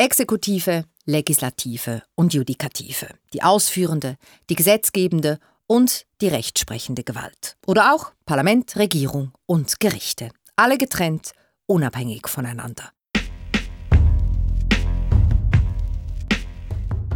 [0.00, 3.08] Exekutive, Legislative und Judikative.
[3.32, 4.14] Die ausführende,
[4.48, 7.56] die gesetzgebende und die rechtsprechende Gewalt.
[7.66, 10.30] Oder auch Parlament, Regierung und Gerichte.
[10.54, 11.32] Alle getrennt,
[11.66, 12.92] unabhängig voneinander.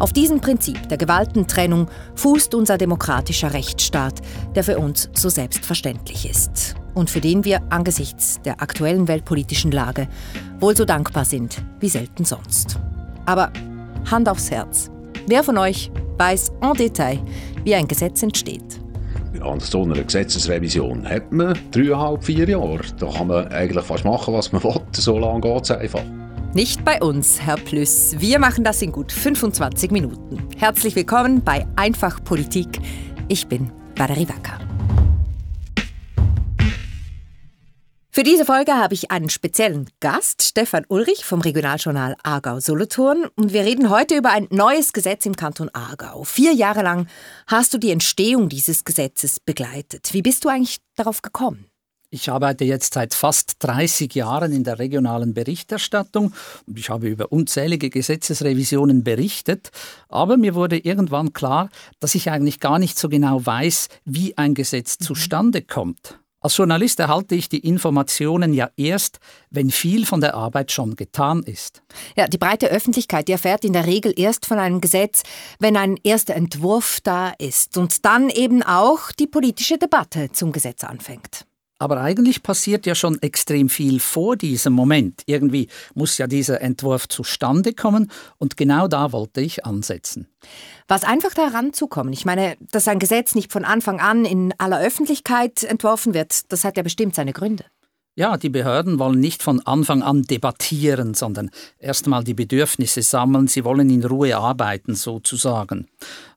[0.01, 4.21] Auf diesem Prinzip der Gewaltentrennung fußt unser demokratischer Rechtsstaat,
[4.57, 10.09] der für uns so selbstverständlich ist und für den wir angesichts der aktuellen weltpolitischen Lage
[10.61, 12.79] wohl so dankbar sind wie selten sonst.
[13.27, 13.53] Aber
[14.11, 14.91] Hand aufs Herz.
[15.27, 17.21] Wer von euch weiß en Detail,
[17.65, 18.81] wie ein Gesetz entsteht?
[19.41, 22.81] An so einer Gesetzesrevision hat man dreieinhalb, vier Jahre.
[22.99, 24.81] Da kann man eigentlich fast machen, was man will.
[24.93, 26.03] So lange geht es einfach.
[26.55, 28.15] Nicht bei uns, Herr Plüss.
[28.19, 30.47] Wir machen das in gut 25 Minuten.
[30.59, 32.79] Herzlich willkommen bei Einfach Politik.
[33.29, 34.62] Ich bin Valerie Wacker.
[38.15, 43.25] Für diese Folge habe ich einen speziellen Gast, Stefan Ulrich vom Regionaljournal Aargau-Solothurn.
[43.37, 46.23] Und wir reden heute über ein neues Gesetz im Kanton Aargau.
[46.25, 47.07] Vier Jahre lang
[47.47, 50.13] hast du die Entstehung dieses Gesetzes begleitet.
[50.13, 51.65] Wie bist du eigentlich darauf gekommen?
[52.11, 56.35] Ich arbeite jetzt seit fast 30 Jahren in der regionalen Berichterstattung
[56.67, 59.71] und ich habe über unzählige Gesetzesrevisionen berichtet,
[60.11, 64.53] aber mir wurde irgendwann klar, dass ich eigentlich gar nicht so genau weiß, wie ein
[64.53, 65.05] Gesetz mhm.
[65.07, 66.19] zustande kommt.
[66.43, 71.45] Als Journalist erhalte ich die Informationen ja erst, wenn viel von der Arbeit schon getan
[71.45, 71.83] ist.
[72.17, 75.23] Ja, die breite Öffentlichkeit, die erfährt in der Regel erst von einem Gesetz,
[75.61, 80.83] wenn ein erster Entwurf da ist und dann eben auch die politische Debatte zum Gesetz
[80.83, 81.47] anfängt.
[81.83, 85.23] Aber eigentlich passiert ja schon extrem viel vor diesem Moment.
[85.27, 88.09] Irgendwie muss ja dieser Entwurf zustande kommen
[88.39, 90.29] und genau da wollte ich ansetzen.
[90.87, 92.13] Was einfach da ranzukommen.
[92.13, 96.63] Ich meine, dass ein Gesetz nicht von Anfang an in aller Öffentlichkeit entworfen wird, das
[96.63, 97.65] hat ja bestimmt seine Gründe.
[98.15, 103.49] Ja, die Behörden wollen nicht von Anfang an debattieren, sondern erstmal die Bedürfnisse sammeln.
[103.49, 105.87] Sie wollen in Ruhe arbeiten, sozusagen.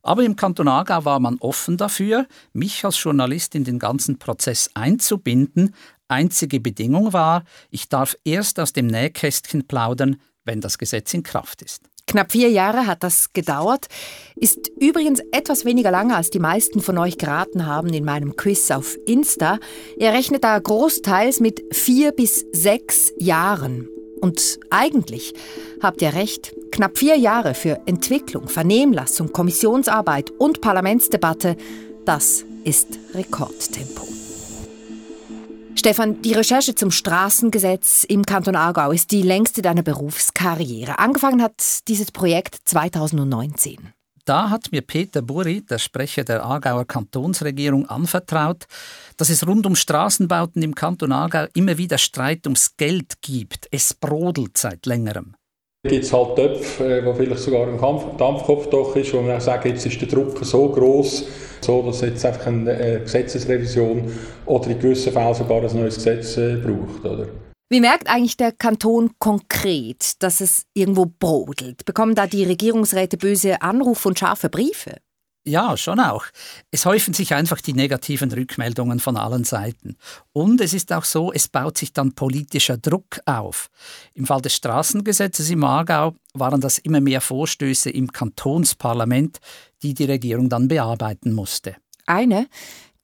[0.02, 4.70] Aber im Kanton Aargau war man offen dafür, mich als Journalist in den ganzen Prozess
[4.74, 5.76] einzubinden.
[6.08, 10.16] Einzige Bedingung war, ich darf erst aus dem Nähkästchen plaudern,
[10.46, 11.82] wenn das Gesetz in Kraft ist.
[12.08, 13.88] Knapp vier Jahre hat das gedauert.
[14.36, 18.70] Ist übrigens etwas weniger lange, als die meisten von euch geraten haben in meinem Quiz
[18.72, 19.60] auf Insta.
[19.98, 23.90] Ihr rechnet da großteils mit vier bis sechs Jahren.
[24.22, 25.34] Und eigentlich
[25.82, 26.56] habt ihr recht.
[26.72, 31.58] Knapp vier Jahre für Entwicklung, Vernehmlassung, Kommissionsarbeit und Parlamentsdebatte,
[32.06, 34.25] das ist Rekordtempo.
[35.78, 41.00] Stefan, die Recherche zum Straßengesetz im Kanton Aargau ist die längste deiner Berufskarriere.
[41.00, 43.94] Angefangen hat dieses Projekt 2019.
[44.24, 48.66] Da hat mir Peter Burri, der Sprecher der Aargauer Kantonsregierung, anvertraut,
[49.18, 53.68] dass es rund um Straßenbauten im Kanton Aargau immer wieder Streit ums Geld gibt.
[53.70, 55.36] Es brodelt seit längerem
[55.88, 57.78] gibt es halt Töpfe, äh, wo vielleicht sogar ein
[58.18, 61.28] Dampfkopfdoch ist, wo man sagen, jetzt ist der Druck so groß,
[61.62, 64.12] so dass jetzt einfach eine äh, Gesetzesrevision
[64.46, 67.06] oder in gewissen Fällen sogar ein neues Gesetz äh, braucht.
[67.06, 67.28] Oder?
[67.70, 71.86] Wie merkt eigentlich der Kanton konkret, dass es irgendwo brodelt?
[71.86, 74.98] Bekommen da die Regierungsräte böse Anrufe und scharfe Briefe?
[75.48, 76.26] Ja, schon auch.
[76.72, 79.96] Es häufen sich einfach die negativen Rückmeldungen von allen Seiten.
[80.34, 83.70] Und es ist auch so, es baut sich dann politischer Druck auf.
[84.16, 89.38] Im Fall des Straßengesetzes im Aargau waren das immer mehr Vorstöße im Kantonsparlament,
[89.84, 91.76] die die Regierung dann bearbeiten musste.
[92.08, 92.48] Eine,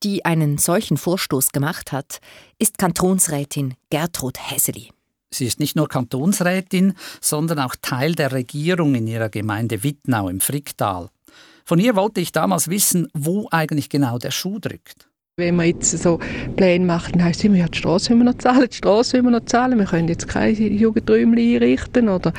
[0.01, 2.21] die einen solchen Vorstoß gemacht hat,
[2.57, 4.89] ist Kantonsrätin Gertrud Hesseli.
[5.29, 10.41] Sie ist nicht nur Kantonsrätin, sondern auch Teil der Regierung in ihrer Gemeinde Wittnau im
[10.41, 11.09] Fricktal.
[11.71, 15.07] Von ihr wollte ich damals wissen, wo eigentlich genau der Schuh drückt.
[15.37, 16.19] Wenn man jetzt so
[16.57, 19.15] Pläne macht, dann heisst es immer, ja, die Straße müssen wir noch zahlen, die Straße
[19.15, 22.33] müssen wir noch zahlen, wir können jetzt keine Jugendräume einrichten oder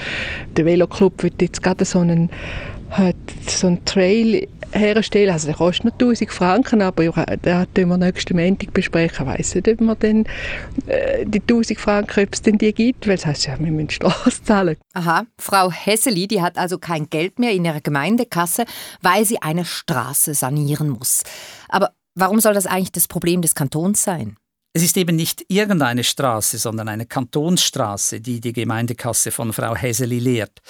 [0.55, 2.29] der Veloclub wird jetzt gerade so einen,
[2.93, 3.17] hat
[3.47, 5.33] so einen Trail herstellen.
[5.33, 7.05] Also der kostet noch 1000 Franken, aber
[7.43, 9.27] da tun wir nächsten Montag besprechen.
[9.27, 10.25] Ich weiss nicht, ob man dann
[10.87, 13.91] äh, die 1000 Franken, ob es denn die gibt, weil es heisst ja, wir müssen
[13.91, 14.77] Straße zahlen.
[14.95, 18.65] Aha, Frau Hesseli, die hat also kein Geld mehr in ihrer Gemeindekasse,
[19.01, 21.23] weil sie eine Straße sanieren muss.
[21.69, 24.37] Aber warum soll das eigentlich das Problem des Kantons sein?
[24.75, 30.19] Es ist eben nicht irgendeine Straße, sondern eine Kantonsstraße, die die Gemeindekasse von Frau Hesseli
[30.19, 30.61] lehrt.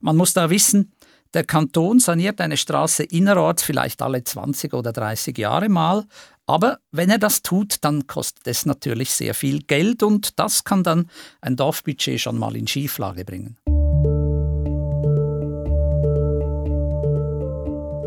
[0.00, 0.92] Man muss da wissen,
[1.34, 6.04] der Kanton saniert eine Straße innerorts vielleicht alle 20 oder 30 Jahre mal,
[6.46, 10.82] aber wenn er das tut, dann kostet es natürlich sehr viel Geld und das kann
[10.82, 11.08] dann
[11.40, 13.56] ein Dorfbudget schon mal in Schieflage bringen.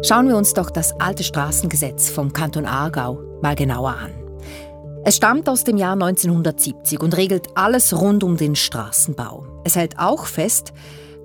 [0.06, 4.12] Schauen wir uns doch das alte Straßengesetz vom Kanton Aargau mal genauer an.
[5.06, 9.62] Es stammt aus dem Jahr 1970 und regelt alles rund um den Straßenbau.
[9.64, 10.74] Es hält auch fest,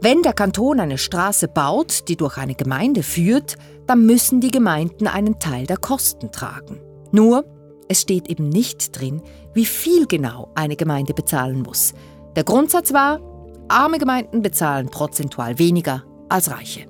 [0.01, 3.57] Wenn der Kanton eine Straße baut, die durch eine Gemeinde führt,
[3.87, 6.81] dann müssen die Gemeinden einen Teil der Kosten tragen.
[7.11, 7.45] Nur,
[7.89, 9.23] es steht eben nicht drin,
[9.55, 11.95] wie viel genau eine Gemeinde bezahlen muss.
[12.37, 13.21] Der Grundsatz war,
[13.69, 16.87] arme Gemeinden bezahlen prozentual weniger als reiche.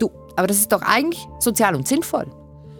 [0.00, 2.26] Du, aber das ist doch eigentlich sozial und sinnvoll.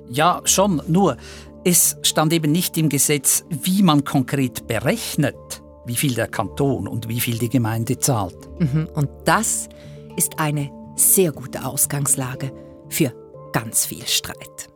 [0.08, 1.16] Ja, schon, nur
[1.64, 7.08] es stand eben nicht im Gesetz, wie man konkret berechnet, wie viel der Kanton und
[7.08, 8.36] wie viel die Gemeinde zahlt.
[8.60, 9.68] Mhm, und das
[10.16, 12.52] ist eine sehr gute Ausgangslage
[12.88, 13.12] für
[13.52, 14.68] ganz viel Streit.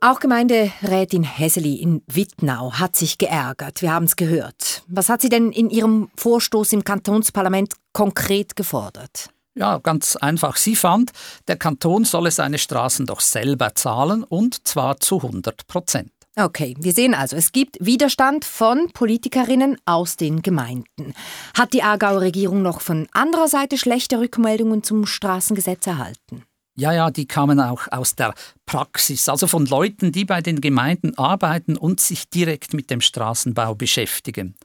[0.00, 3.82] Auch Gemeinderätin Hesseli in Wittnau hat sich geärgert.
[3.82, 4.84] Wir haben es gehört.
[4.86, 9.30] Was hat sie denn in ihrem Vorstoß im Kantonsparlament konkret gefordert?
[9.54, 10.56] Ja, ganz einfach.
[10.56, 11.12] Sie fand,
[11.48, 16.12] der Kanton solle seine Straßen doch selber zahlen und zwar zu 100 Prozent.
[16.38, 21.14] Okay, wir sehen also, es gibt Widerstand von Politikerinnen aus den Gemeinden.
[21.56, 26.42] Hat die Aargauer Regierung noch von anderer Seite schlechte Rückmeldungen zum Straßengesetz erhalten?
[26.78, 28.34] Ja, ja, die kamen auch aus der
[28.66, 33.74] Praxis, also von Leuten, die bei den Gemeinden arbeiten und sich direkt mit dem Straßenbau
[33.74, 34.56] beschäftigen.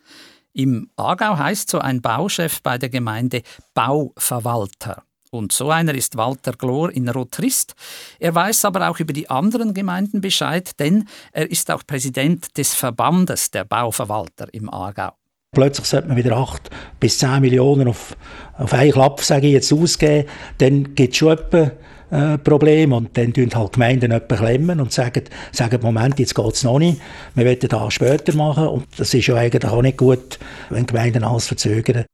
[0.51, 3.43] Im Aargau heißt so ein Bauchef bei der Gemeinde
[3.73, 5.03] Bauverwalter.
[5.33, 7.73] Und so einer ist Walter Glor in Rotrist.
[8.19, 12.73] Er weiß aber auch über die anderen Gemeinden Bescheid, denn er ist auch Präsident des
[12.73, 15.13] Verbandes der Bauverwalter im Aargau.
[15.53, 16.69] Plötzlich sollte man wieder 8
[16.99, 18.17] bis 10 Millionen auf,
[18.57, 20.27] auf einen Klapp, sage ich jetzt, ausgeben.
[20.57, 21.71] Dann gibt es schon etwa
[22.11, 25.23] äh, Problem und dann tun halt Gemeinden klemmen und sagen,
[25.53, 26.99] sagen Moment, jetzt geht es noch nicht,
[27.35, 30.39] wir wollen das später machen und das ist ja eigentlich auch nicht gut,
[30.69, 32.05] wenn Gemeinden alles verzögern.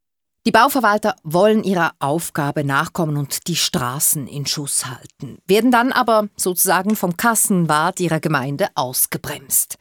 [0.48, 6.30] Die Bauverwalter wollen ihrer Aufgabe nachkommen und die Straßen in Schuss halten, werden dann aber
[6.38, 9.78] sozusagen vom Kassenwart ihrer Gemeinde ausgebremst.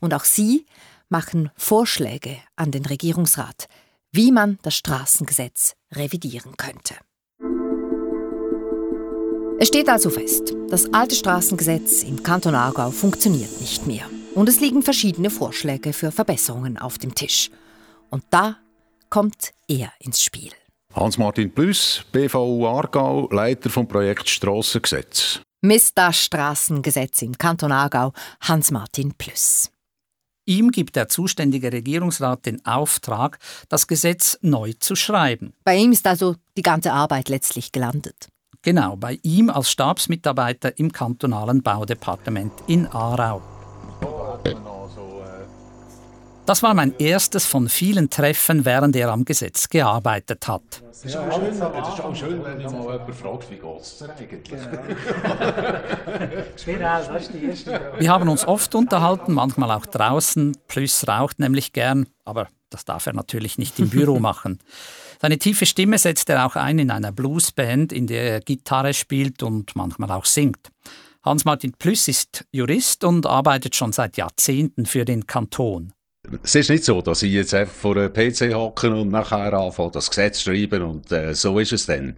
[0.00, 0.66] Und auch sie
[1.08, 3.68] machen Vorschläge an den Regierungsrat,
[4.10, 6.94] wie man das Straßengesetz revidieren könnte.
[9.58, 14.04] Es steht also fest, das alte Straßengesetz im Kanton Aargau funktioniert nicht mehr.
[14.34, 17.50] Und es liegen verschiedene Vorschläge für Verbesserungen auf dem Tisch.
[18.10, 18.58] Und da
[19.12, 20.52] kommt er ins Spiel.
[20.94, 25.42] Hans-Martin Plüss, BVU Aargau, Leiter vom Projekt Strassengesetz.
[25.60, 26.14] Mr.
[26.14, 29.70] Straßengesetz im Kanton Aargau, Hans-Martin Plüss.
[30.46, 33.38] Ihm gibt der zuständige Regierungsrat den Auftrag,
[33.68, 35.52] das Gesetz neu zu schreiben.
[35.62, 38.28] Bei ihm ist also die ganze Arbeit letztlich gelandet.
[38.62, 43.42] Genau, bei ihm als Stabsmitarbeiter im kantonalen Baudepartement in Aarau.
[46.44, 50.82] Das war mein erstes von vielen Treffen, während er am Gesetz gearbeitet hat.
[50.90, 53.56] Es ist, auch schön, es ist auch schön, wenn ich mal jemanden fragt, wie
[54.26, 54.66] geht es
[57.06, 57.66] eigentlich?
[57.98, 60.56] Wir haben uns oft unterhalten, manchmal auch draußen.
[60.66, 64.58] Plus raucht nämlich gern, aber das darf er natürlich nicht im Büro machen.
[65.20, 69.44] Seine tiefe Stimme setzt er auch ein in einer Bluesband, in der er Gitarre spielt
[69.44, 70.72] und manchmal auch singt.
[71.22, 75.92] Hans-Martin Plüss ist Jurist und arbeitet schon seit Jahrzehnten für den Kanton.
[76.42, 79.90] Es ist nicht so, dass ich jetzt einfach vor einem PC hocken und nachher anfange,
[79.90, 82.16] das Gesetz schreiben und äh, so ist es dann.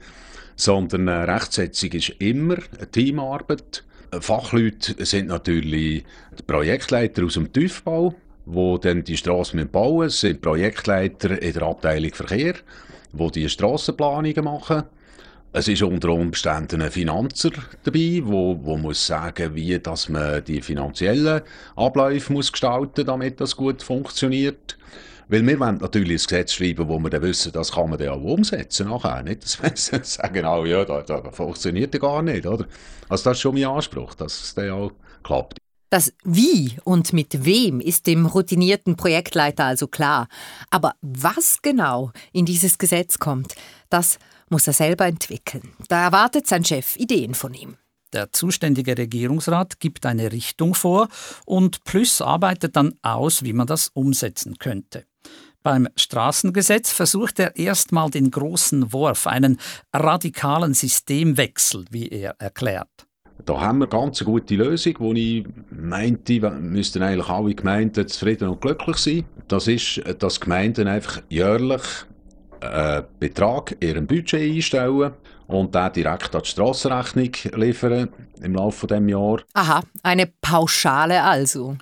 [0.57, 3.83] Sondern äh, Rechtsetzung ist immer eine Teamarbeit.
[4.21, 6.05] Fachleute sind natürlich
[6.39, 8.15] die Projektleiter aus dem Tiefbau,
[8.47, 10.07] die dann die Straßen bauen.
[10.07, 12.55] Es sind Projektleiter in der Abteilung Verkehr,
[13.13, 14.85] die die Strassenplanungen machen.
[15.57, 17.51] Es ist unter Umständen ein Finanzer
[17.85, 21.43] dabei, wo, wo muss sagen, wie dass man die finanziellen
[21.77, 24.77] Abläufe muss gestalten, damit das gut funktioniert.
[25.29, 28.09] Weil wir wollen natürlich ein Gesetz schreiben, wo wir dann wissen, das kann man dann
[28.09, 29.23] auch umsetzen nachher.
[29.23, 29.71] Nicht, dass wir
[30.03, 32.67] sagen, oh, ja, das, das funktioniert ja gar nicht, oder?
[33.09, 34.91] Also das ist schon mein Anspruch, dass es dann auch
[35.23, 35.59] klappt.
[35.89, 40.27] Das Wie und mit wem ist dem routinierten Projektleiter also klar.
[40.71, 43.55] Aber was genau in dieses Gesetz kommt,
[43.89, 44.19] das
[44.55, 45.73] muss er selber entwickeln.
[45.89, 47.77] Da erwartet sein Chef Ideen von ihm.
[48.13, 51.09] Der zuständige Regierungsrat gibt eine Richtung vor
[51.45, 55.07] und Plus arbeitet dann aus, wie man das umsetzen könnte.
[55.65, 59.59] Beim Straßengesetz versucht er erstmal den großen Wurf, einen
[59.93, 63.09] radikalen Systemwechsel, wie er erklärt.
[63.45, 68.51] Da haben wir ganz eine gute Lösung, wo ich meinte, müssten eigentlich alle Gemeinden zufrieden
[68.51, 69.25] und glücklich sein.
[69.49, 71.83] Das ist, dass Gemeinden einfach jährlich
[72.65, 75.13] einen Betrag in ihrem Budget einstellen
[75.47, 78.09] und den direkt an die Strassenrechnung liefern
[78.43, 79.45] im Laufe dieses Jahres.
[79.55, 81.77] Aha, eine Pauschale also.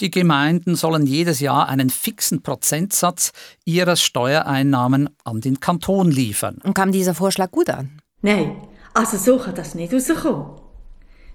[0.00, 3.30] Die Gemeinden sollen jedes Jahr einen fixen Prozentsatz
[3.64, 6.58] ihrer Steuereinnahmen an den Kanton liefern.
[6.64, 8.00] Und kam dieser Vorschlag gut an?
[8.20, 8.56] Nein,
[8.92, 10.46] also so kann das nicht rauskommen.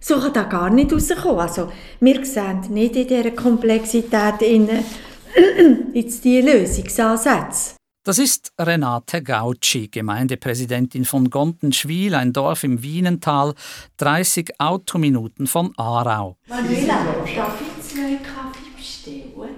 [0.01, 1.39] So kann das gar nicht rauskommen.
[1.39, 4.67] Also wir sehen nicht in dieser Komplexität in,
[5.93, 7.78] in die Lösungsansätze.
[8.03, 13.53] Das ist Renate Gauci, Gemeindepräsidentin von Gontenschwil, ein Dorf im Wienental,
[13.97, 16.37] 30 Autominuten von Aarau.
[16.47, 17.03] Manuela,
[17.35, 19.49] darf ich zwei Kaffee bestellen?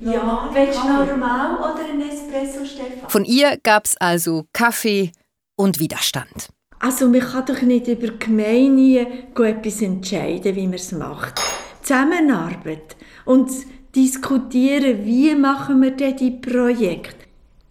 [0.00, 3.08] Ja, willst du normal oder ein Espresso, Stefan?
[3.08, 5.12] Von ihr gab es also Kaffee
[5.54, 6.48] und Widerstand.
[6.80, 11.40] Also man kann doch nicht über Gemeinde etwas entscheiden, wie man es macht.
[11.82, 12.96] Zusammenarbeit
[13.26, 13.48] und
[13.94, 17.19] diskutieren, wie machen wir denn die Projekte.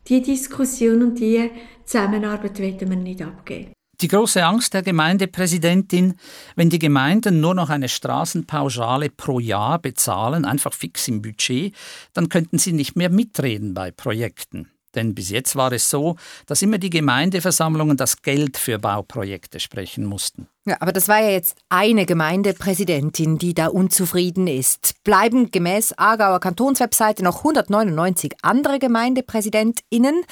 [0.10, 1.52] Die Diskussion und die
[1.86, 3.74] Zusammenarbeit wollen wir nicht abgeben.
[4.02, 6.16] Die große Angst der Gemeindepräsidentin,
[6.56, 11.76] wenn die Gemeinden nur noch eine Straßenpauschale pro Jahr bezahlen, einfach fix im Budget,
[12.14, 14.72] dann könnten sie nicht mehr mitreden bei Projekten.
[14.96, 16.16] Denn bis jetzt war es so,
[16.46, 20.48] dass immer die Gemeindeversammlungen das Geld für Bauprojekte sprechen mussten.
[20.66, 24.96] Ja, aber das war ja jetzt eine Gemeindepräsidentin, die da unzufrieden ist.
[25.04, 30.24] Bleiben gemäß Aargauer Kantonswebseite noch 199 andere Gemeindepräsidentinnen.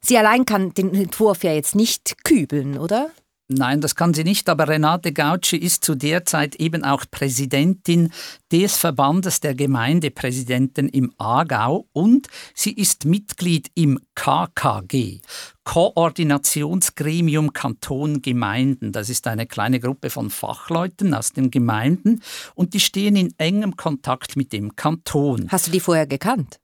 [0.00, 3.10] Sie allein kann den Entwurf ja jetzt nicht kübeln, oder?
[3.54, 8.12] Nein, das kann sie nicht, aber Renate Gauci ist zu der Zeit eben auch Präsidentin
[8.50, 15.20] des Verbandes der Gemeindepräsidenten im Aargau und sie ist Mitglied im KKG,
[15.64, 18.92] Koordinationsgremium Kanton Gemeinden.
[18.92, 22.22] Das ist eine kleine Gruppe von Fachleuten aus den Gemeinden
[22.54, 25.48] und die stehen in engem Kontakt mit dem Kanton.
[25.50, 26.61] Hast du die vorher gekannt?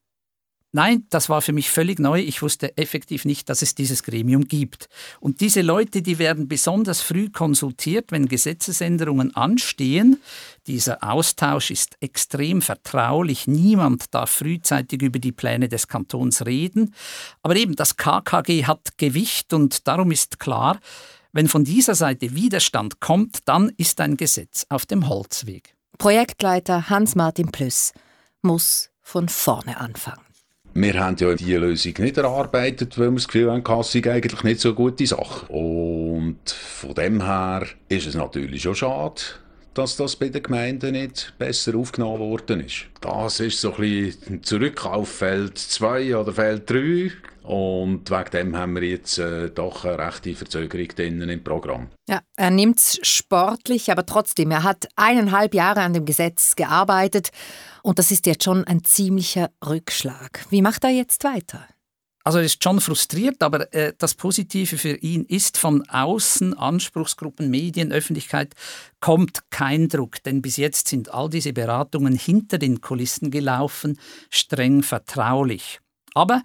[0.71, 2.19] Nein, das war für mich völlig neu.
[2.19, 4.87] Ich wusste effektiv nicht, dass es dieses Gremium gibt.
[5.19, 10.21] Und diese Leute, die werden besonders früh konsultiert, wenn Gesetzesänderungen anstehen.
[10.67, 13.47] Dieser Austausch ist extrem vertraulich.
[13.47, 16.93] Niemand darf frühzeitig über die Pläne des Kantons reden.
[17.41, 20.79] Aber eben das KKG hat Gewicht und darum ist klar,
[21.31, 25.75] wenn von dieser Seite Widerstand kommt, dann ist ein Gesetz auf dem Holzweg.
[25.97, 27.93] Projektleiter Hans-Martin Plüss
[28.41, 30.28] muss von vorne anfangen.
[30.81, 34.61] Wir haben ja diese Lösung nicht erarbeitet, weil wir das Gefühl haben, sei eigentlich nicht
[34.61, 35.45] so gute Sache.
[35.51, 39.21] Und von dem her ist es natürlich schon schade,
[39.73, 42.85] dass das bei den Gemeinden nicht besser aufgenommen worden ist.
[43.01, 47.11] Das ist so ein bisschen zurück auf Feld 2 oder Feld 3
[47.49, 51.87] und wegen dem haben wir jetzt äh, doch eine rechte Verzögerung drinnen im Programm.
[52.07, 57.29] Ja, er nimmt es sportlich, aber trotzdem, er hat eineinhalb Jahre an dem Gesetz gearbeitet
[57.81, 60.45] und das ist jetzt schon ein ziemlicher Rückschlag.
[60.51, 61.65] Wie macht er jetzt weiter?
[62.23, 67.49] Also er ist schon frustriert, aber äh, das Positive für ihn ist, von außen, Anspruchsgruppen,
[67.49, 68.53] Medien, Öffentlichkeit,
[68.99, 70.21] kommt kein Druck.
[70.21, 73.97] Denn bis jetzt sind all diese Beratungen hinter den Kulissen gelaufen,
[74.29, 75.79] streng vertraulich.
[76.13, 76.43] Aber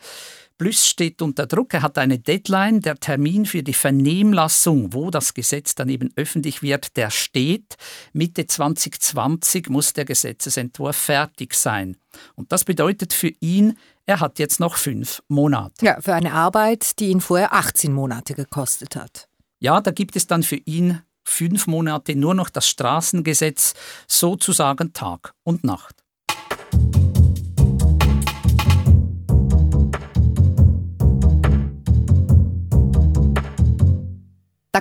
[0.56, 1.74] Plüss steht unter Druck.
[1.74, 2.80] Er hat eine Deadline.
[2.80, 7.76] Der Termin für die Vernehmlassung, wo das Gesetz dann eben öffentlich wird, der steht.
[8.12, 11.96] Mitte 2020 muss der Gesetzesentwurf fertig sein.
[12.36, 15.84] Und das bedeutet für ihn, er hat jetzt noch fünf Monate.
[15.84, 19.28] Ja, für eine Arbeit, die ihn vorher 18 Monate gekostet hat.
[19.58, 23.74] Ja, da gibt es dann für ihn fünf Monate nur noch das Straßengesetz,
[24.06, 26.03] sozusagen Tag und Nacht.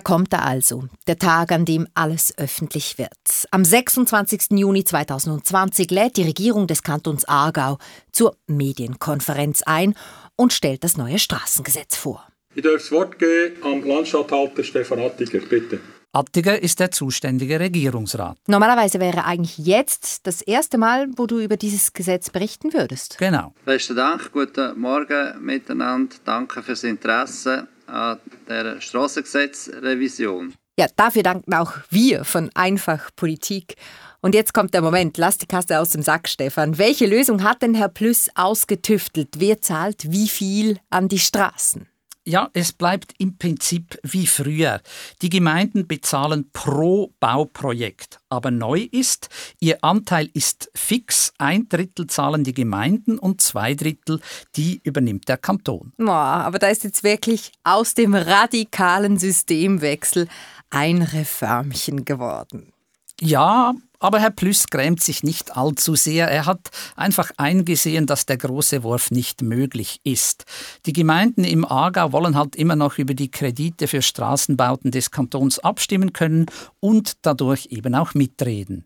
[0.03, 3.11] Kommt er also, der Tag, an dem alles öffentlich wird.
[3.51, 4.51] Am 26.
[4.51, 7.77] Juni 2020 lädt die Regierung des Kantons Aargau
[8.11, 9.95] zur Medienkonferenz ein
[10.35, 12.27] und stellt das neue Straßengesetz vor.
[12.55, 15.79] Ich darf das Wort geben am Landstatthalter Stefan Attiger, bitte.
[16.15, 18.37] Attiger ist der zuständige Regierungsrat.
[18.45, 23.17] Normalerweise wäre eigentlich jetzt das erste Mal, wo du über dieses Gesetz berichten würdest.
[23.17, 23.55] Genau.
[23.65, 26.15] Besten Dank, guten Morgen miteinander.
[26.23, 30.53] Danke fürs Interesse der Strassengesetzrevision.
[30.79, 33.75] Ja, dafür danken auch wir von Einfach Politik.
[34.21, 36.77] Und jetzt kommt der Moment, lass die Kasse aus dem Sack, Stefan.
[36.77, 39.29] Welche Lösung hat denn Herr Plüss ausgetüftelt?
[39.37, 41.87] Wer zahlt wie viel an die Straßen?
[42.25, 44.79] Ja, es bleibt im Prinzip wie früher.
[45.21, 48.19] Die Gemeinden bezahlen pro Bauprojekt.
[48.29, 49.27] Aber neu ist,
[49.59, 51.33] ihr Anteil ist fix.
[51.37, 54.21] Ein Drittel zahlen die Gemeinden und zwei Drittel,
[54.55, 55.91] die übernimmt der Kanton.
[55.97, 60.29] Boah, aber da ist jetzt wirklich aus dem radikalen Systemwechsel
[60.69, 62.71] ein Reformchen geworden.
[63.19, 66.27] Ja, aber Herr Plüss grämt sich nicht allzu sehr.
[66.27, 70.43] Er hat einfach eingesehen, dass der große Wurf nicht möglich ist.
[70.85, 75.59] Die Gemeinden im Aargau wollen halt immer noch über die Kredite für Straßenbauten des Kantons
[75.59, 76.47] abstimmen können
[76.81, 78.85] und dadurch eben auch mitreden.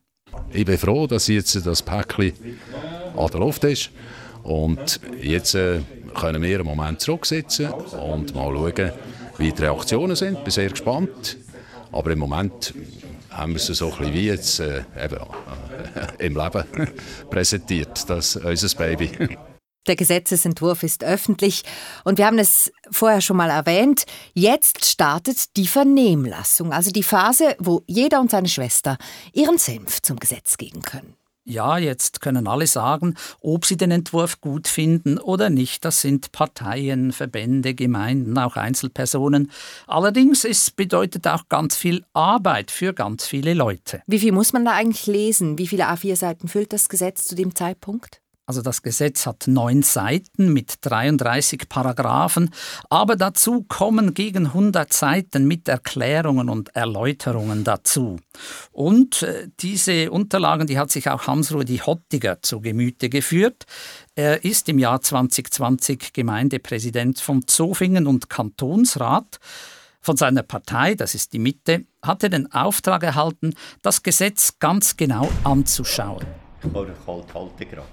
[0.51, 2.33] Ich bin froh, dass jetzt das Päckchen
[3.17, 3.89] an der Luft ist.
[4.43, 5.81] Und jetzt äh,
[6.13, 8.91] können wir einen Moment zurücksitzen und mal schauen,
[9.39, 10.37] wie die Reaktionen sind.
[10.37, 11.37] Ich bin sehr gespannt.
[11.91, 12.75] Aber im Moment
[13.37, 16.65] haben wir es so ein bisschen wie jetzt äh, eben, äh, im Leben
[17.29, 19.37] präsentiert, das, unser Baby.
[19.87, 21.63] Der Gesetzesentwurf ist öffentlich
[22.03, 24.05] und wir haben es vorher schon mal erwähnt.
[24.33, 28.97] Jetzt startet die Vernehmlassung, also die Phase, wo jeder und seine Schwester
[29.31, 31.16] ihren Senf zum Gesetz geben können.
[31.49, 35.85] Ja, jetzt können alle sagen, ob sie den Entwurf gut finden oder nicht.
[35.85, 39.49] Das sind Parteien, Verbände, Gemeinden, auch Einzelpersonen.
[39.87, 44.01] Allerdings es bedeutet auch ganz viel Arbeit für ganz viele Leute.
[44.07, 45.57] Wie viel muss man da eigentlich lesen?
[45.57, 48.19] Wie viele A4-Seiten füllt das Gesetz zu dem Zeitpunkt?
[48.49, 52.49] Also das Gesetz hat neun Seiten mit 33 Paragraphen,
[52.89, 58.21] aber dazu kommen gegen 100 Seiten mit Erklärungen und Erläuterungen dazu.
[58.71, 63.65] Und äh, diese Unterlagen, die hat sich auch Hans-Rudi Hottiger zu Gemüte geführt.
[64.15, 69.39] Er ist im Jahr 2020 Gemeindepräsident von Zofingen und Kantonsrat.
[69.99, 74.95] Von seiner Partei, das ist die Mitte, hat er den Auftrag erhalten, das Gesetz ganz
[74.95, 76.46] genau anzuschauen.
[76.63, 77.87] Ich halte gerade.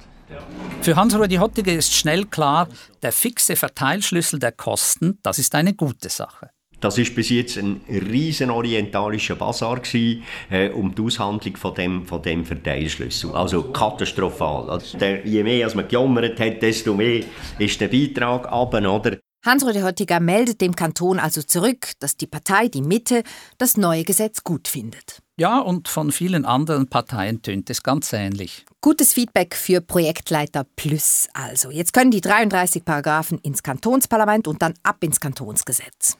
[0.81, 2.69] Für Hans-Rudi Hottige ist schnell klar,
[3.03, 6.51] der fixe Verteilschlüssel der Kosten, das ist eine gute Sache.
[6.81, 12.05] Das ist bis jetzt ein riesen orientalischer Basar gewesen, äh, um die Aushandlung von dem,
[12.05, 13.33] von dem Verteilschlüssel.
[13.33, 14.69] Also katastrophal.
[14.69, 17.25] Also der, je mehr als man gejammert hat, desto mehr
[17.59, 19.17] ist der Beitrag ab, oder?
[19.45, 23.23] Hans-Rudi Hottiger meldet dem Kanton also zurück, dass die Partei, die Mitte,
[23.59, 25.21] das neue Gesetz gut findet.
[25.37, 28.65] Ja, und von vielen anderen Parteien tönt es ganz ähnlich.
[28.81, 31.71] Gutes Feedback für Projektleiter Plus also.
[31.71, 36.17] Jetzt können die 33 Paragraphen ins Kantonsparlament und dann ab ins Kantonsgesetz.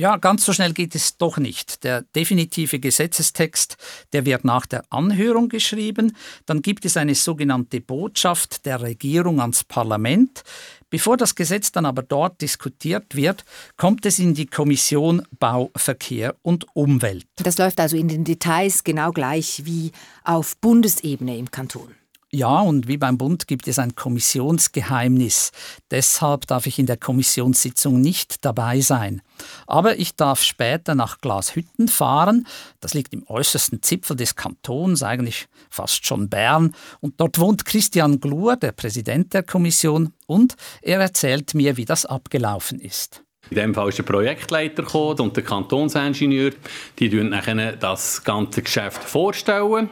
[0.00, 1.82] Ja, ganz so schnell geht es doch nicht.
[1.82, 3.76] Der definitive Gesetzestext,
[4.12, 9.64] der wird nach der Anhörung geschrieben, dann gibt es eine sogenannte Botschaft der Regierung ans
[9.64, 10.44] Parlament.
[10.88, 13.44] Bevor das Gesetz dann aber dort diskutiert wird,
[13.76, 17.26] kommt es in die Kommission Bau, Verkehr und Umwelt.
[17.34, 19.90] Das läuft also in den Details genau gleich wie
[20.22, 21.97] auf Bundesebene im Kanton.
[22.30, 25.50] Ja, und wie beim Bund gibt es ein Kommissionsgeheimnis.
[25.90, 29.22] Deshalb darf ich in der Kommissionssitzung nicht dabei sein.
[29.66, 32.46] Aber ich darf später nach Glashütten fahren.
[32.80, 36.74] Das liegt im äußersten Zipfel des Kantons, eigentlich fast schon Bern.
[37.00, 42.04] Und dort wohnt Christian Glur, der Präsident der Kommission, und er erzählt mir, wie das
[42.04, 43.22] abgelaufen ist.
[43.50, 46.52] In dem Fall ist der Projektleiter gekommen und der Kantonsingenieur.
[46.98, 49.88] Die stellen das ganze Geschäft vorstellen.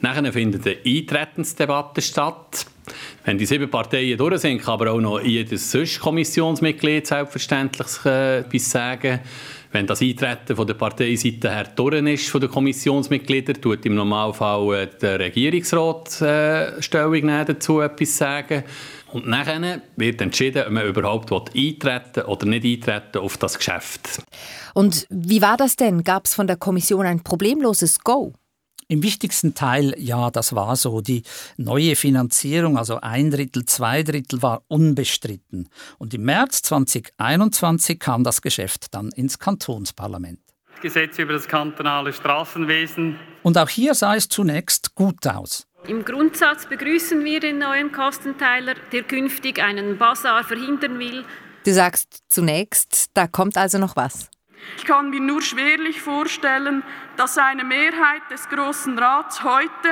[0.00, 2.66] Nachher findet eine Eintretensdebatte statt.
[3.24, 8.38] Wenn die sieben Parteien durch sind, kann aber auch noch jedes sonst Kommissionsmitglied selbstverständlich äh,
[8.40, 9.20] etwas sagen.
[9.70, 14.74] Wenn das Eintreten von der Parteiseite her durch ist, von den Kommissionsmitgliedern, tut im Normalfall
[14.74, 18.64] äh, der Regierungsrat äh, Stellung dazu etwas sagen.
[19.12, 24.22] Und nachher wird entschieden, ob man überhaupt eintreten oder nicht eintreten auf das Geschäft.
[24.74, 26.04] Und wie war das denn?
[26.04, 28.34] Gab es von der Kommission ein problemloses Go?
[28.90, 31.02] Im wichtigsten Teil, ja, das war so.
[31.02, 31.22] Die
[31.58, 35.68] neue Finanzierung, also ein Drittel, zwei Drittel, war unbestritten.
[35.98, 40.40] Und im März 2021 kam das Geschäft dann ins Kantonsparlament.
[40.80, 43.18] Gesetz über das kantonale Straßenwesen.
[43.42, 45.67] Und auch hier sah es zunächst gut aus.
[45.86, 51.24] Im Grundsatz begrüßen wir den neuen Kostenteiler, der künftig einen Basar verhindern will.
[51.64, 54.28] Du sagst zunächst, da kommt also noch was.
[54.76, 56.82] Ich kann mir nur schwerlich vorstellen,
[57.16, 59.88] dass eine Mehrheit des Großen Rats heute,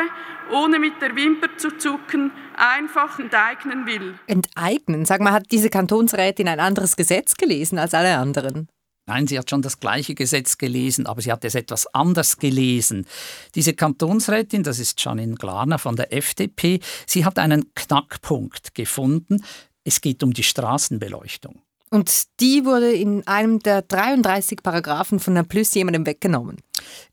[0.50, 4.18] ohne mit der Wimper zu zucken, einfach enteignen will.
[4.26, 5.04] Enteignen?
[5.04, 8.68] Sag mal, hat diese Kantonsrätin ein anderes Gesetz gelesen als alle anderen?
[9.08, 13.06] Nein, sie hat schon das gleiche Gesetz gelesen, aber sie hat es etwas anders gelesen.
[13.54, 19.44] Diese Kantonsrätin, das ist Janine Glarner von der FDP, sie hat einen Knackpunkt gefunden.
[19.84, 21.62] Es geht um die Straßenbeleuchtung.
[21.90, 26.56] Und die wurde in einem der 33 Paragraphen von der Plus jemandem weggenommen.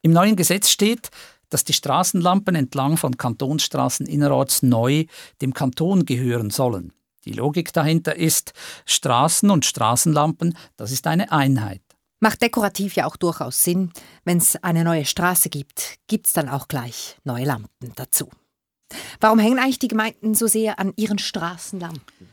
[0.02, 1.12] Im neuen Gesetz steht,
[1.50, 5.06] dass die Straßenlampen entlang von Kantonsstraßen innerorts neu
[5.44, 6.92] dem Kanton gehören sollen.
[7.26, 8.54] Die Logik dahinter ist,
[8.86, 11.82] Straßen und Straßenlampen, das ist eine Einheit.
[12.20, 13.92] Macht dekorativ ja auch durchaus Sinn.
[14.24, 18.30] Wenn es eine neue Straße gibt, gibt es dann auch gleich neue Lampen dazu.
[19.20, 22.33] Warum hängen eigentlich die Gemeinden so sehr an ihren Straßenlampen?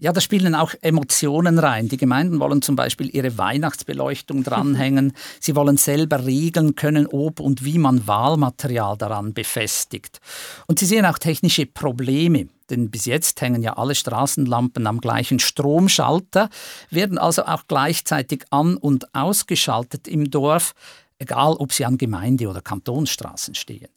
[0.00, 1.88] Ja, da spielen auch Emotionen rein.
[1.88, 5.12] Die Gemeinden wollen zum Beispiel ihre Weihnachtsbeleuchtung dranhängen.
[5.40, 10.20] Sie wollen selber regeln können, ob und wie man Wahlmaterial daran befestigt.
[10.68, 12.46] Und sie sehen auch technische Probleme.
[12.70, 16.48] Denn bis jetzt hängen ja alle Straßenlampen am gleichen Stromschalter,
[16.90, 20.74] werden also auch gleichzeitig an- und ausgeschaltet im Dorf,
[21.18, 23.88] egal ob sie an Gemeinde- oder Kantonsstraßen stehen.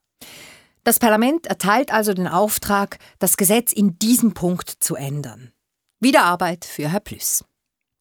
[0.84, 5.52] Das Parlament erteilt also den Auftrag, das Gesetz in diesem Punkt zu ändern.
[6.04, 7.46] Wieder Arbeit für Herr Plüss.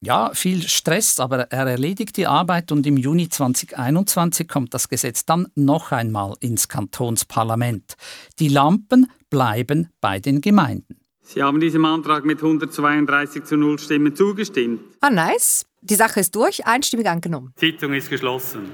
[0.01, 5.27] Ja, viel Stress, aber er erledigt die Arbeit und im Juni 2021 kommt das Gesetz
[5.27, 7.97] dann noch einmal ins Kantonsparlament.
[8.39, 10.97] Die Lampen bleiben bei den Gemeinden.
[11.21, 14.81] Sie haben diesem Antrag mit 132 zu 0 Stimmen zugestimmt.
[15.03, 15.67] Ah, nice.
[15.83, 17.53] Die Sache ist durch, einstimmig angenommen.
[17.57, 18.71] Sitzung ist geschlossen.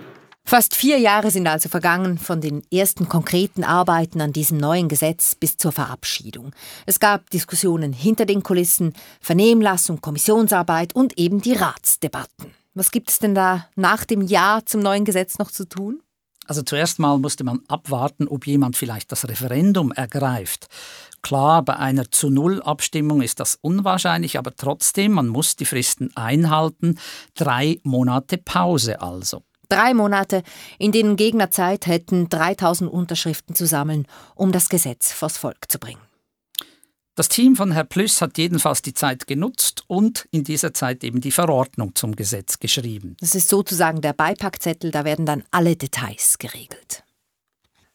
[0.48, 5.34] Fast vier Jahre sind also vergangen von den ersten konkreten Arbeiten an diesem neuen Gesetz
[5.34, 6.52] bis zur Verabschiedung.
[6.86, 12.52] Es gab Diskussionen hinter den Kulissen, Vernehmlassung, Kommissionsarbeit und eben die Ratsdebatten.
[12.74, 16.00] Was gibt es denn da nach dem Ja zum neuen Gesetz noch zu tun?
[16.46, 20.68] Also zuerst mal musste man abwarten, ob jemand vielleicht das Referendum ergreift.
[21.22, 26.16] Klar, bei einer zu Null Abstimmung ist das unwahrscheinlich, aber trotzdem, man muss die Fristen
[26.16, 27.00] einhalten.
[27.34, 29.42] Drei Monate Pause also.
[29.68, 30.42] Drei Monate,
[30.78, 35.78] in denen Gegner Zeit hätten, 3000 Unterschriften zu sammeln, um das Gesetz vors Volk zu
[35.78, 36.00] bringen.
[37.16, 41.22] Das Team von Herr Plüss hat jedenfalls die Zeit genutzt und in dieser Zeit eben
[41.22, 43.16] die Verordnung zum Gesetz geschrieben.
[43.20, 47.04] Das ist sozusagen der Beipackzettel, da werden dann alle Details geregelt.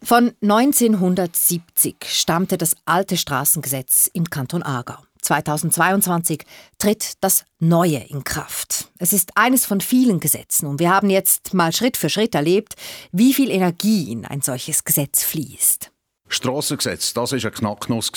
[0.02, 4.98] Von 1970 stammte das alte Straßengesetz im Kanton Aargau.
[5.22, 6.44] 2022
[6.78, 8.90] tritt das Neue in Kraft.
[8.98, 12.76] Es ist eines von vielen Gesetzen und wir haben jetzt mal Schritt für Schritt erlebt,
[13.12, 15.92] wie viel Energie in ein solches Gesetz fließt.
[16.28, 18.12] Strassengesetz, das war ein Knacknuss.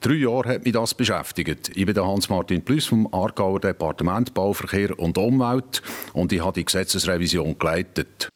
[0.00, 1.70] Drei Jahre hat mich das beschäftigt.
[1.76, 5.80] Ich bin Hans-Martin Plüss vom Aargauer Departement Bauverkehr und Umwelt
[6.12, 8.28] und ich habe die Gesetzesrevision geleitet.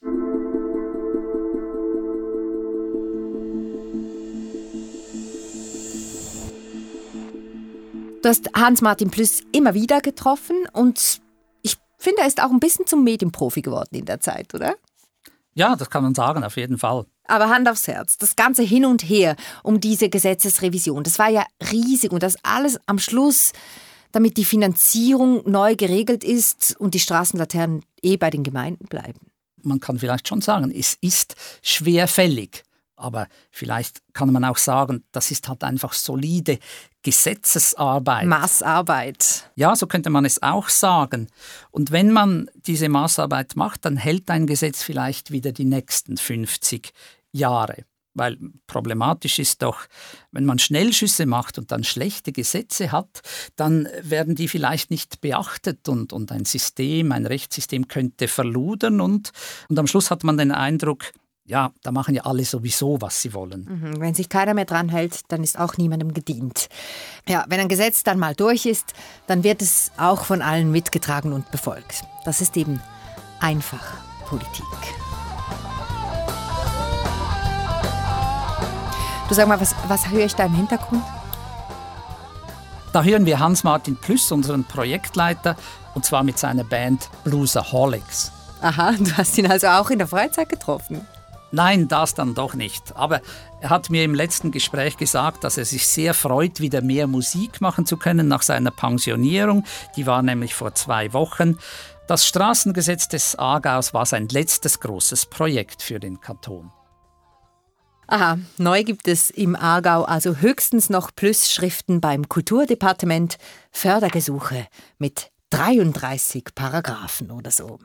[8.25, 11.21] Du hast Hans-Martin Plüss immer wieder getroffen und
[11.61, 14.77] ich finde, er ist auch ein bisschen zum Medienprofi geworden in der Zeit, oder?
[15.53, 17.05] Ja, das kann man sagen, auf jeden Fall.
[17.27, 21.45] Aber Hand aufs Herz, das ganze Hin und Her um diese Gesetzesrevision, das war ja
[21.71, 23.53] riesig und das alles am Schluss,
[24.13, 29.21] damit die Finanzierung neu geregelt ist und die Straßenlaternen eh bei den Gemeinden bleiben.
[29.63, 32.63] Man kann vielleicht schon sagen, es ist schwerfällig.
[32.97, 36.59] Aber vielleicht kann man auch sagen, das ist halt einfach solide
[37.03, 38.27] Gesetzesarbeit.
[38.27, 39.51] Maßarbeit.
[39.57, 41.29] Ja, so könnte man es auch sagen.
[41.71, 46.93] Und wenn man diese Maßarbeit macht, dann hält ein Gesetz vielleicht wieder die nächsten 50
[47.33, 47.85] Jahre.
[48.15, 49.87] Weil problematisch ist doch,
[50.31, 53.23] wenn man Schnellschüsse macht und dann schlechte Gesetze hat,
[53.57, 59.33] dann werden die vielleicht nicht beachtet und, und ein System, ein Rechtssystem könnte verludern und,
[59.69, 61.13] und am Schluss hat man den Eindruck,
[61.47, 63.67] ja, da machen ja alle sowieso, was sie wollen.
[63.69, 66.69] Mhm, wenn sich keiner mehr dran hält, dann ist auch niemandem gedient.
[67.29, 68.95] Ja, wenn ein Gesetz dann mal durch ist,
[69.27, 72.05] dann wird es auch von allen mitgetragen und befolgt.
[72.25, 72.81] Das ist eben
[73.41, 73.83] einfach
[74.27, 74.65] Politik.
[79.29, 81.03] Du sag mal, was, was höre ich da im Hintergrund?
[82.93, 85.57] Da hören wir Hans-Martin Plüss, unseren Projektleiter,
[85.95, 88.33] und zwar mit seiner Band Bluesaholics.
[88.63, 91.07] Aha, du hast ihn also auch in der Freizeit getroffen.
[91.55, 92.97] Nein, das dann doch nicht.
[92.97, 93.21] Aber
[93.61, 97.61] er hat mir im letzten Gespräch gesagt, dass er sich sehr freut, wieder mehr Musik
[97.61, 99.65] machen zu können nach seiner Pensionierung.
[99.97, 101.57] Die war nämlich vor zwei Wochen.
[102.09, 106.73] Das Straßengesetz des Aargaus war sein letztes großes Projekt für den Kanton.
[108.09, 113.39] Aha, neu gibt es im Aargau also höchstens noch Plusschriften beim Kulturdepartement,
[113.71, 114.67] Fördergesuche
[114.99, 117.79] mit 33 Paragraphen oder so.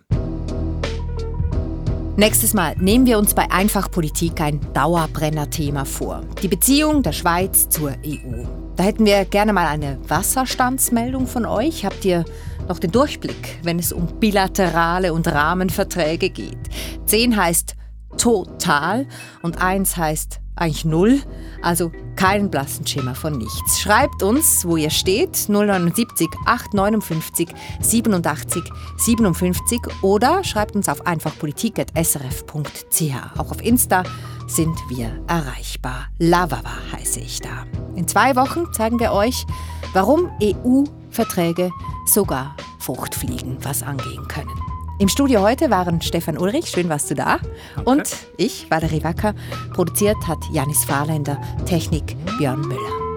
[2.20, 6.22] Nächstes Mal nehmen wir uns bei Einfachpolitik ein Dauerbrenner-Thema vor.
[6.42, 8.44] Die Beziehung der Schweiz zur EU.
[8.76, 11.86] Da hätten wir gerne mal eine Wasserstandsmeldung von euch.
[11.86, 12.26] Habt ihr
[12.68, 16.60] noch den Durchblick, wenn es um bilaterale und Rahmenverträge geht?
[17.06, 17.78] 10 heißt
[18.18, 19.08] total
[19.42, 21.22] und 1 heißt eigentlich null,
[21.62, 23.80] also keinen blassen Schimmer von nichts.
[23.80, 27.48] Schreibt uns, wo ihr steht, 079 859
[27.80, 28.62] 87
[28.98, 33.38] 57 oder schreibt uns auf einfachpolitik.srf.ch.
[33.38, 34.04] Auch auf Insta
[34.48, 36.10] sind wir erreichbar.
[36.18, 37.66] Lavava heiße ich da.
[37.96, 39.46] In zwei Wochen zeigen wir euch,
[39.94, 41.72] warum EU-Verträge
[42.06, 44.69] sogar Fruchtfliegen was angehen können.
[45.00, 47.40] Im Studio heute waren Stefan Ulrich, schön warst du da,
[47.76, 47.90] Danke.
[47.90, 49.34] und ich, Valerie Wacker.
[49.74, 53.09] Produziert hat Janis Fahrländer, Technik Björn Müller.